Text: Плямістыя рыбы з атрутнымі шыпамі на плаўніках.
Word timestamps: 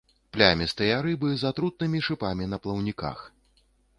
Плямістыя 0.35 0.95
рыбы 1.07 1.29
з 1.41 1.51
атрутнымі 1.51 1.99
шыпамі 2.07 2.49
на 2.53 2.61
плаўніках. 2.63 3.23